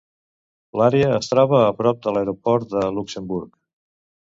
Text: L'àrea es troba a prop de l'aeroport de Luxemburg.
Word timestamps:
L'àrea 0.81 1.11
es 1.19 1.29
troba 1.35 1.61
a 1.67 1.69
prop 1.83 2.03
de 2.09 2.17
l'aeroport 2.17 2.69
de 2.77 2.87
Luxemburg. 3.01 3.59